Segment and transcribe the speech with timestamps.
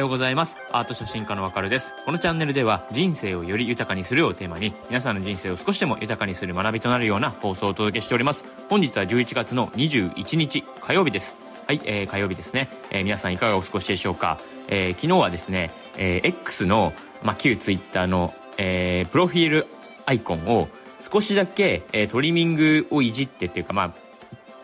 [0.00, 0.56] ようございます。
[0.72, 1.94] アート写真家のわかるです。
[2.04, 8.44] このチャンネルでは人生をより豊かにするをテーマに皆さんの人生を少しでも豊かにする学びとなるような放送をお届けしております。
[8.68, 11.36] 本日は11月の21日火曜日です。
[11.66, 16.92] はい、えー、火曜日ですね、えー、皆さんいかがお過ごしでしょうか、えー、昨日はですね、えー、X の、
[17.22, 19.66] まあ、旧 Twitter の、えー、プロフィール
[20.06, 20.68] アイコンを
[21.12, 23.92] 少しだけ、えー、トリミングをいじってっていうかまあ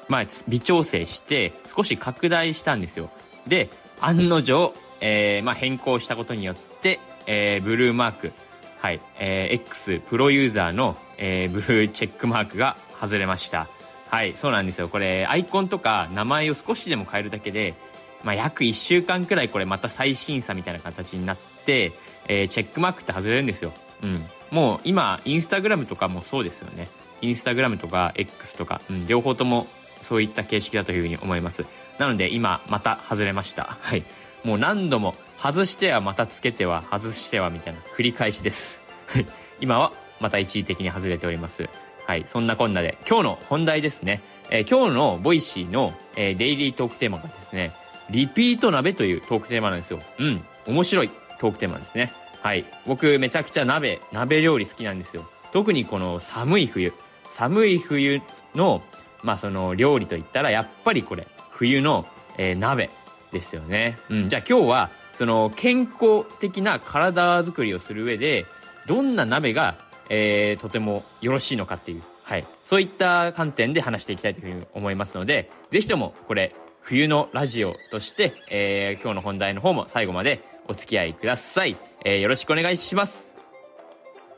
[0.09, 3.10] まあ、微調整して少し拡大したんですよ。
[3.46, 3.68] で、
[4.00, 8.32] 案の定、えー、まあ、変更したことによって、えー、ブルーマーク、
[8.80, 13.68] はい、えー、X プロユーザーの、えー、ブルーチェックマークが外れました。
[14.09, 14.88] はい、そうなんですよ。
[14.88, 17.74] これ、アイコンとか名前を少しでも変えるだけで、
[18.23, 21.92] まあ、約1週間くらいこれまた再審査みたいな形になって、
[22.28, 23.73] えー、チェックマークって外れるんですよ。
[24.02, 24.24] うん。
[24.51, 26.88] もう今、インスタグラムとかもそうですよね。
[27.20, 29.66] インスタグラムとか X とか、うん、両方とも
[30.02, 31.65] そういった形式だというふうに思います。
[31.98, 33.76] なので今また外れました。
[33.80, 34.04] はい。
[34.47, 38.80] もう何度も外してはまたつけては外してはみたいな繰り返しです。
[39.61, 41.69] 今はまた一時的に外れております。
[42.07, 42.25] はい。
[42.29, 44.23] そんなこんなで今日の本題ですね。
[44.49, 47.73] えー、今日のボイシーの、えー、デイリートークテーマがですね、
[48.09, 49.99] リピート鍋というトークテーマなんですよ。
[50.21, 50.45] うん。
[50.69, 52.13] 面白いトークテーマですね。
[52.41, 52.65] はい。
[52.87, 55.29] 僕めちゃくちゃ鍋、鍋料理好きなんですよ。
[55.52, 56.93] 特にこの寒い冬。
[57.30, 58.23] 寒い冬
[58.55, 58.80] の
[59.24, 62.07] まあその料理といったらやっぱりこれ冬の、
[62.39, 62.91] えー、鍋
[63.38, 63.98] ですよね。
[64.10, 68.44] うん、じゃあ今日はその健康的な体づくりをする上で
[68.87, 69.76] どんな鍋が、
[70.09, 83.34] えー、とてもよろしいのかっていう、はい、そういった観点で話していきたいというふうに思いますのでぜひともこれ冬のラジオとして、えー、今日の本題の方も最後までお付き合いください、えー、よろしくお願いします。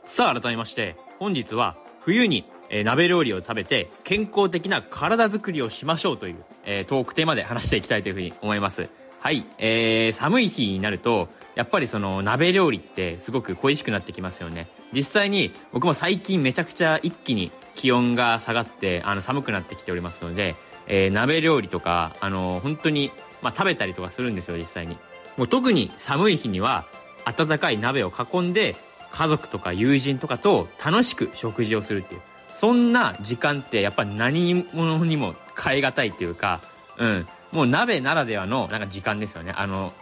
[0.03, 8.89] さあ改めまして本日は冬にえー、鍋料理を食べて健康的な体づくりをしましょうという、えー、トークテーマで話していきたいというふうに思います。
[9.19, 14.69] はい、えー、寒い日になると、やっぱりその鍋料理ってすごく恋しくなってきますよね。
[14.93, 20.55] 実際に僕も最近めちゃくちゃ一気に気温が下がって、あの寒くなってきておりますので、
[20.87, 24.95] えー、鍋料理とか、あの本当に、まあ、食べたりとかするんですよ、実際に。
[25.35, 26.85] もう特に寒い日には、
[27.25, 28.75] 温かい鍋を囲んで、
[29.11, 32.21] 家族とか友人とかと楽しく食事をするっていう。
[32.59, 36.59] そんな時間ってやっぱ何者にも変え難いっていうか、
[36.97, 39.53] うん、もう鍋ならではのなんか時間ですよね。
[39.55, 39.93] あの、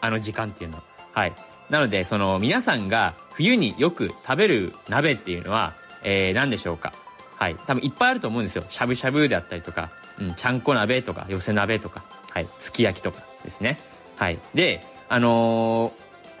[0.00, 0.82] あの時間っていうのは。
[1.12, 1.34] はい。
[1.68, 5.74] なので、その皆さんが冬によく食べる鍋っていうのは、
[6.04, 6.94] えー、何でしょうか。
[7.36, 7.56] はい。
[7.66, 8.64] 多分いっぱいあると思うんですよ。
[8.70, 12.48] しゃぶしゃぶであったりとか、うん、ちゃんこ鍋とか、寄せ鍋とか、はい。
[12.58, 13.78] すき焼きとかですね。
[14.16, 14.38] はい。
[14.54, 15.92] で、あのー、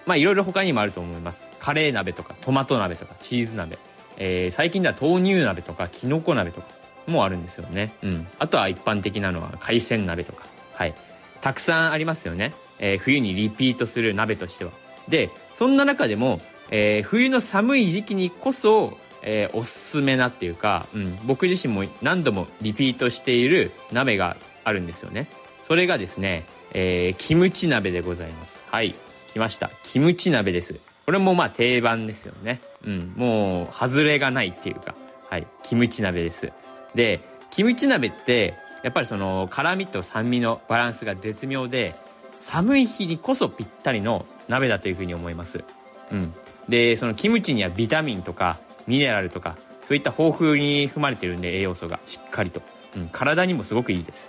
[0.06, 1.48] まあいろいろ他にもあると思います。
[1.60, 3.76] カレー鍋とか、トマト鍋とか、チーズ鍋。
[4.18, 6.68] えー、最近では豆乳鍋とかきのこ鍋とか
[7.06, 7.92] もあるんですよね。
[8.02, 8.26] うん。
[8.38, 10.46] あとは一般的なのは海鮮鍋とか。
[10.74, 10.94] はい。
[11.40, 12.52] たくさんありますよね。
[12.78, 14.72] えー、冬にリピートする鍋としては。
[15.08, 16.40] で、そんな中でも、
[16.70, 25.28] えー、冬の寒い時期にこそ、えー、おすすめなっていうか、うん、僕自身も何度もリピートしている鍋があるんですよね。
[25.66, 28.62] それがですね、えー、キムチ鍋でございます。
[28.70, 28.94] はい。
[29.32, 29.70] 来ました。
[29.82, 30.80] キムチ鍋です。
[31.06, 32.60] これもまあ定番ですよね。
[32.84, 33.12] うん。
[33.16, 34.96] もう、外れがないっていうか、
[35.30, 35.46] はい。
[35.62, 36.52] キムチ鍋です。
[36.96, 41.94] で、キムチ鍋って、やっぱりその辛みと酸味のバランスが絶妙で、
[42.40, 45.62] 寒い日にこそぴったりの鍋だというふうに思います。
[46.10, 46.34] うん。
[46.68, 49.56] で、そのキムチにはビタミンとかミネラルとか、
[49.86, 52.62] そういった豊富に含まれてるんで栄養素がしっかりと。
[52.96, 53.08] うん。
[53.10, 54.28] 体にもすごくいいです。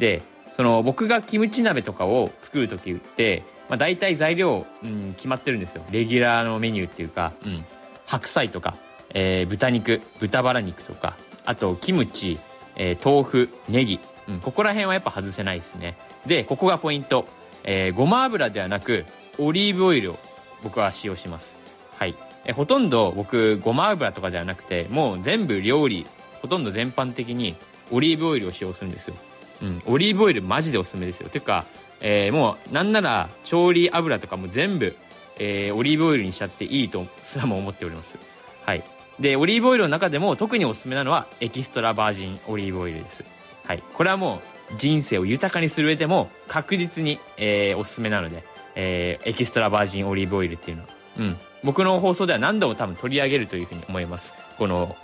[0.00, 0.22] で、
[0.56, 5.84] その僕がキムチ鍋とかを作るときって、まあ、大体材料、うん、決まってるんですよ。
[5.90, 7.64] レギュラーのメニューっていうか、うん、
[8.06, 8.76] 白菜とか、
[9.10, 12.38] えー、豚肉、豚バラ肉とか、あとキムチ、
[12.76, 15.96] えー、豆腐、ネギ、うん、ここら辺はやっぱ外せないですね。
[16.26, 17.26] で、ここがポイント。
[17.68, 19.04] えー、ごま油ではなく、
[19.38, 20.18] オリーブオイルを
[20.62, 21.58] 僕は使用します。
[21.96, 22.14] はい。
[22.46, 26.06] えほとんど僕、ごま油とかではなくて、もう全部料理、
[26.40, 27.56] ほとんど全般的に
[27.90, 29.16] オリーブオイルを使用するんですよ。
[29.62, 31.28] うん、オリーブオイルマジでおすすめですよ。
[31.28, 31.64] てか、
[32.00, 34.96] えー、もうなんなら調理油とかも全部、
[35.38, 38.18] えー、オリーブオイルにしちゃっていいとすらも思っております。
[38.64, 38.84] はい。
[39.20, 43.24] で、オリーブオイルの中でも特におすすめなのはエキストラバージンオリーブオイルです。
[43.64, 43.82] はい。
[43.94, 48.44] これはもう人生を豊かにする上でも確実に、えー、おすすめなので、
[48.74, 50.88] えー、エキストラバージンオリーブオイルっていうのは。
[51.18, 51.36] うん。
[51.64, 54.34] 僕の放送では何度も多分取り上げるというふうに思います。
[54.58, 54.96] この、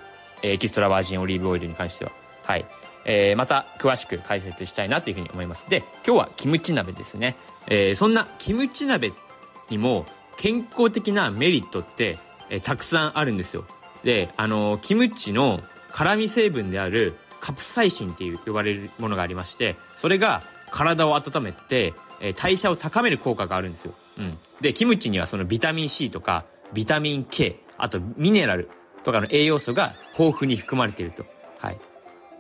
[0.43, 2.13] エキストラバージンオリーブオイルに関しては。
[2.45, 2.65] はい。
[3.05, 5.69] えー、また詳しく解説したいなというふうに思います。
[5.69, 7.37] で、今日はキムチ鍋ですね。
[7.69, 9.13] えー、そんなキムチ鍋
[9.71, 10.07] にも
[10.37, 12.19] 健康的なメリットって、
[12.51, 13.65] えー、たくさんあるんですよ。
[14.05, 15.61] で、あのキムチの
[15.93, 23.95] 辛味成分であるカプサイシンっていう呼ばれるものがありまして、それが体を温めて、え代謝を高める効果があるんですよ。
[24.19, 24.39] うん。
[24.61, 28.69] で、キムチにはそのビタミン C とか、ビタミン K、あとミネラル
[29.03, 31.27] とかの栄養素が豊富に含まれていると。
[31.59, 31.79] はい。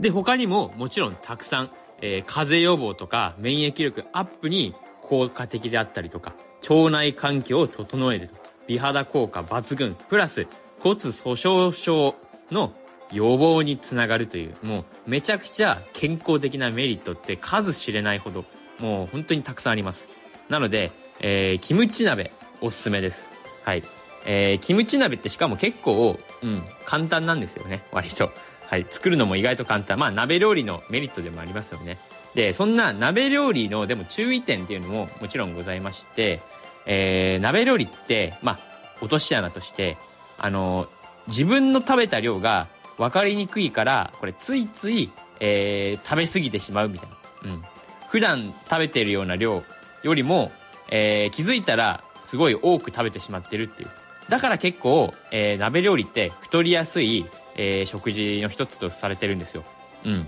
[0.02, 1.70] で、他にももちろんたくさん、
[2.00, 6.34] えー、風邪予防とか免疫力アップに効果的であったりとか、
[6.68, 8.34] 腸内環境を整えると。
[8.66, 9.94] 美肌効果抜群。
[10.08, 10.48] プラス、
[10.80, 12.16] 骨粗鬆症
[12.50, 12.72] の
[13.12, 18.44] 予防につながるという、もうめちゃくちゃ健康的なメリットって数知れないほど、
[18.80, 20.08] もう本当にたくさんあります。
[20.48, 20.90] なので、
[21.20, 23.30] えー、キムチ鍋おすすめです。
[23.62, 23.84] はい。
[24.26, 28.32] えー、キムチ鍋ってしかも結構、うん、簡単なんですよね、割と。
[28.72, 28.86] はい。
[28.88, 29.98] 作るのも意外と簡単。
[29.98, 31.98] まあ、鍋料理のメリットでもありますよね。
[32.34, 36.40] で、そんな鍋料理の、でも注意点っていうのももちろんございまして、
[36.86, 38.58] えー、鍋料理って、まあ、
[39.02, 39.98] 落とし穴として、
[40.38, 40.88] あの、
[41.28, 42.66] 自分の食べた量が
[42.96, 45.10] 分かりにくいから、これついつい、
[45.40, 47.10] えー、食べ過ぎてしまうみたい
[47.44, 47.52] な。
[47.52, 47.62] うん。
[48.08, 49.62] 普段食べてるような量
[50.02, 50.50] よりも、
[50.90, 53.90] えー、気づいたらすごい多く食べてしまってるっていう。
[54.30, 59.64] だから結構、えー、鍋料理って太りやすい、えー、食事の一つとされてるんですよ。
[60.04, 60.26] うん。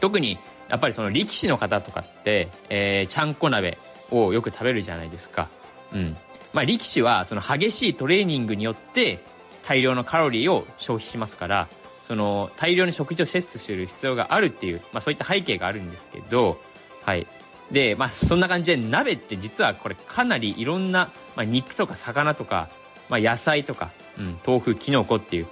[0.00, 0.38] 特に、
[0.68, 3.78] やっぱりその力士の方とかって、えー、ちゃんこ鍋
[4.10, 5.48] をよく食べるじゃないですか。
[5.92, 6.16] うん。
[6.52, 9.18] まあ力士はその激しいトレーニングによって
[9.66, 11.68] 大量のカロリーを消費しますから、
[12.06, 16.60] その大量に食事を摂取する必要があるっていう、まあそういった背景があるんですけど、
[17.04, 17.26] はい。
[17.70, 22.68] で、まあそんな感じで鍋って実はこれかなりいろんな、まあ、肉とか魚とか、
[23.08, 25.46] まあ野菜とか、うん、豆腐、キノコっていう、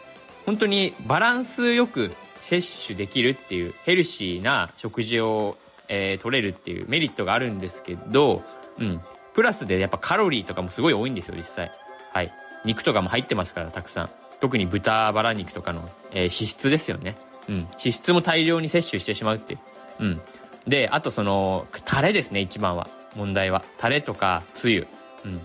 [0.46, 5.56] 本当にバランスよく摂取できるっていうヘルシーな食事を、
[5.88, 8.42] えー、取れるっていうメリットがあるんですけど、
[8.78, 9.00] うん。
[9.32, 11.72] プラスでやっぱカロリーとかもすごい多いんですよ、実際。
[12.12, 12.32] はい。
[12.64, 14.10] 肉とかも入ってますから、たくさん。
[14.40, 17.16] 特に豚バラ肉とかの、えー、脂質ですよね。
[17.48, 17.60] うん。
[17.72, 19.60] 脂質も大量に摂取してしまうっていう。
[20.00, 20.20] うん。
[20.66, 22.88] で、あとその、タレですね、一番は。
[23.16, 23.62] 問題は。
[23.78, 24.86] タレとか、つゆ。
[25.24, 25.40] うん。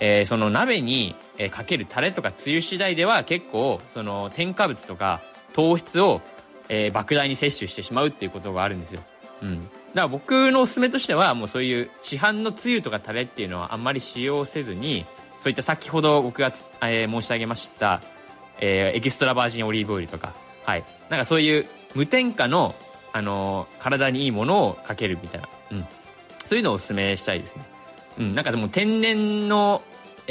[0.00, 5.20] えー、その鍋に、え、かけるタレとかつゆ次第では結構、その添加物とか
[5.52, 6.22] 糖質を、
[6.68, 9.02] えー、莫大に摂取してしまうっていうことがあるんですよ。
[9.42, 9.62] うん。
[9.62, 15.04] だから僕のおすすめとしては、もうそういう市販のつゆとかタレっていうのはあんまり使用せずに、
[15.42, 18.00] そういった先ほど僕がえー、申し上げました、
[18.60, 20.32] えー、エキストラバージンオリーブオイルとか、
[20.64, 20.84] はい。
[21.10, 22.74] なんかそういう無添加の、
[23.12, 25.84] あのー、体にいいものをかけるみたいな、うん。
[26.46, 27.64] そういうのをおすすめしたいですね。
[28.20, 28.34] うん。
[28.36, 29.82] なんかでも天然の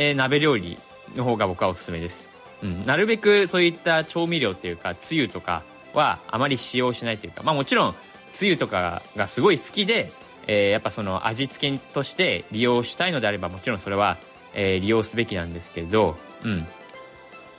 [0.02, 0.80] えー、鍋料理
[1.16, 2.24] の方が僕はおすすめです。
[2.64, 2.84] うん。
[2.84, 5.64] なるべくそういった調味料っていうか、つゆとか
[5.94, 7.96] はあまり使用しないというか、まあもちろん、
[8.32, 10.12] つゆとかがすごい好きで、
[10.48, 14.18] えー、やっぱその味付けとして利用したいのであれば、もちろんそれは、
[14.54, 16.66] えー、利用すべきなんですけど、うん。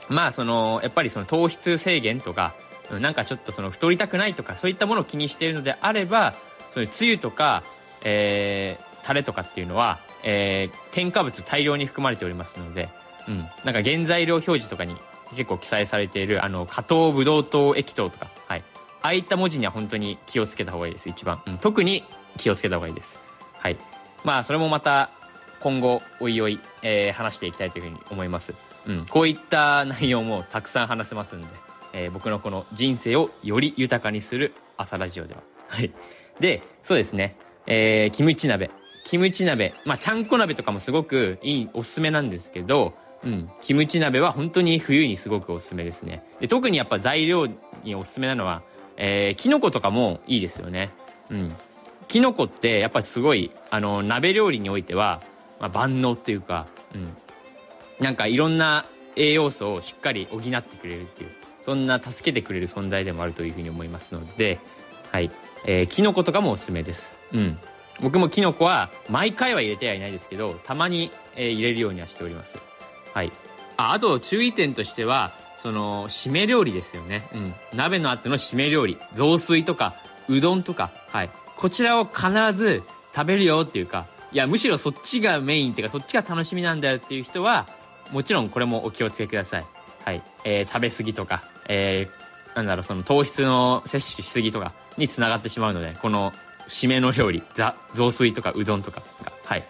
[0.09, 2.55] まあその、やっぱりその糖質制限とか、
[2.89, 6.33] なんかちょっとその太りたくないとか、そういったものを気にしているのであれば、
[6.71, 7.63] そういうつゆとか、
[8.03, 12.89] えー、タレとかっていうのは、えー、添加物大量に含まれておりますので、
[13.27, 13.37] うん。
[13.63, 14.95] なんか原材料表示とかに
[15.31, 18.63] 結構記載されている、あの、加糖ブドウ糖液糖とか、はい。
[19.03, 21.41] ああいった文字には本当に気をつけた方がいいです、一番。
[21.47, 22.03] うん、特に
[22.37, 23.19] 気をつけた方がいいです。
[23.57, 23.77] はい。
[24.23, 25.09] まあ、それもまた、
[25.59, 28.53] 今後、おいおい、えー、話していきたいというふうに思います。
[28.87, 29.05] うん。
[29.05, 31.47] こういった内容もたくさん話せますんで、
[31.93, 35.41] えー、僕のこの人生をより豊かにする朝ラジオでは。
[35.67, 35.91] はい。
[36.39, 37.37] で、そうですね。
[37.67, 38.71] えー、キムチ鍋。
[39.03, 42.93] キムチ鍋、まあ、ちゃんこ鍋とかもすごくいい、おすすめなんですけど、
[43.23, 46.23] うん、キムチ鍋は本当に冬にすごくおすすめですね。
[46.39, 47.47] で特にやっぱ材料
[47.83, 48.63] におすすめなのは、
[48.97, 50.89] えー、キノコとかもいいですよね。
[51.29, 51.53] うん。
[52.07, 55.21] キノコってやっぱすごい、あの、鍋料理においては、
[55.59, 57.15] まあ、万能っていうか、うん。
[58.03, 61.29] なんかいろんな栄養素をしっかり補ってくれるっていう、
[61.63, 64.59] そんな助けてくれる存在でもあるというふうに思いますので、
[65.11, 65.29] はい。
[65.65, 67.17] えー、キノコとかもおすすめです。
[67.33, 67.59] うん。
[68.01, 72.57] 僕もキノコは毎回は入れてはいないですけど、たまに、えー、入れるようにはしております。
[73.13, 73.31] はい。
[73.77, 75.31] あ、あと注意点としては、
[75.61, 77.27] その、締め料理ですよね。
[77.33, 77.53] うん。
[77.73, 78.97] 鍋の後の締め料理。
[79.13, 79.95] 雑炊とか、
[80.27, 81.29] うどんとか、はい。
[81.55, 82.81] こちらを必ず
[83.13, 87.67] 食べるよっていうか、いや、むしろそっちがメインっていうか、そっちが楽しみなんだよっていう人は、
[88.11, 89.65] もちろんこれもお気をつけください。
[90.03, 90.23] はい。
[90.43, 96.33] えー、食べ過ぎとか、えー、なんだろう、その糖質の摂取しすぎとかにつながってしまうので、この
[96.71, 99.31] 締めの料理、ザ、雑炊とかうどんとかが。
[99.43, 99.63] はい。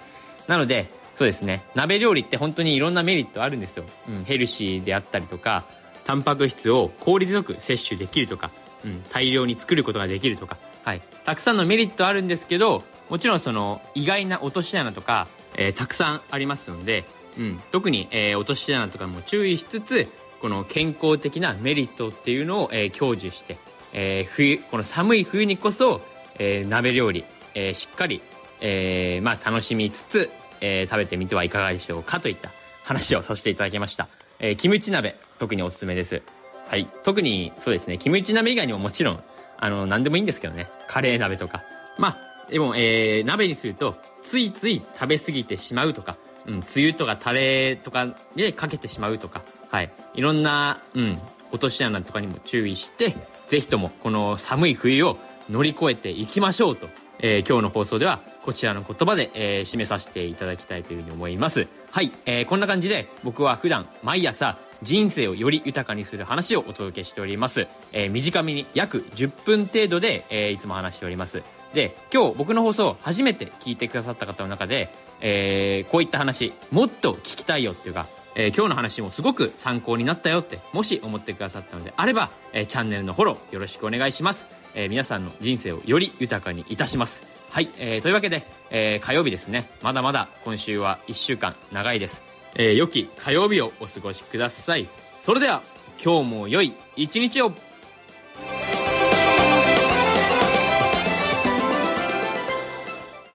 [0.48, 1.64] なので、そうですね。
[1.76, 3.84] 鍋料理って本当にいろんなメリットあるんですよ。
[4.08, 5.66] うん、ヘルシーであったりとか、
[6.06, 8.52] タンパク質を効率よく摂取できるとか、
[8.86, 11.02] うん、大量に作ることができるとか、はい。
[11.26, 15.28] たくさんのメリットあるんですけど、もちろんその意外な落とし穴とか、
[15.58, 17.04] えー、たくさんありますので、
[17.38, 20.08] うん、特に、えー、落とし穴とかも注意しつつ、
[20.42, 23.58] この健康的なメリットっていうのを、えー、享受して、
[23.94, 26.02] えー、冬、この寒い冬にこそ、
[26.40, 27.24] えー、鍋料理、
[27.54, 28.22] えー、しっかり、
[28.62, 30.30] えー、まあ楽しみつつ、
[30.62, 32.52] えー食べてみてはいかがでしょうかといった
[32.84, 34.08] 話をさせていただきました。
[34.40, 36.22] えーキムチ鍋、特におすすめです。
[36.68, 36.88] はい。
[37.04, 39.24] 特に、そうですね、キムチ鍋以外にももちろん、
[39.58, 40.70] あの、何でもいいんですけどね。
[40.88, 41.64] カレー鍋とか。
[41.98, 49.92] まあ、でも、えー、鍋にすると、ついつい食べ過ぎてしまうとか、うん、つゆとかタレとかでかけてしまうとか、はい。
[50.14, 51.18] いろんな、うん、
[51.52, 53.16] 落とし穴とかにも注意して、
[53.48, 55.18] ぜひともこの寒い冬を
[55.52, 56.88] 乗り越えていきましょうと、
[57.20, 61.68] えー今日の放送ではこちらの言葉で、えー締めさせていただきたいというふうに思います。
[61.92, 67.68] はい、えーこんな感じで僕は普段毎朝人生をより豊かにする話をお届けしております。
[67.92, 71.44] えー短めに約10分程度で、えーいつも話しております。
[71.74, 74.90] で、今日僕の放送初めて聞いてくださった方の中で、
[75.20, 84.61] えーこういった話、もっと聞きたいよっていうか、えー今日の話もすごく参考になったよって、もし思ってくださったのであれば、えーチャンネルのフォローよろしくお願いします。
[84.76, 87.24] えー皆さんの人生をより豊かにいたします。
[87.50, 89.70] はい、えーというわけで、えー火曜日ですね。
[89.82, 92.24] まだまだ今週は1週間長いです。
[92.56, 94.88] えー良き火曜日をお過ごしください。
[95.24, 95.62] それでは、
[96.04, 97.54] 今日も良い一日を